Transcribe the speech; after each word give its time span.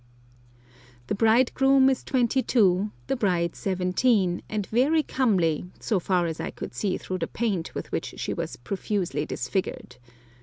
The 1.05 1.13
bridegroom 1.13 1.87
is 1.87 2.03
twenty 2.03 2.41
two, 2.41 2.89
the 3.05 3.15
bride 3.15 3.55
seventeen, 3.55 4.41
and 4.49 4.65
very 4.65 5.03
comely, 5.03 5.69
so 5.79 5.99
far 5.99 6.25
as 6.25 6.39
I 6.39 6.49
could 6.49 6.73
see 6.73 6.97
through 6.97 7.19
the 7.19 7.27
paint 7.27 7.75
with 7.75 7.91
which 7.91 8.15
she 8.17 8.33
was 8.33 8.55
profusely 8.55 9.27
disfigured. 9.27 9.97